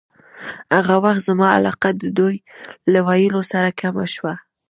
هغه 0.75 0.95
وخت 1.03 1.21
زما 1.29 1.47
علاقه 1.57 1.89
د 2.01 2.03
دوی 2.17 2.35
له 2.91 2.99
ویلو 3.07 3.41
سره 3.51 3.69
کمه 3.81 4.05
شوه. 4.15 4.33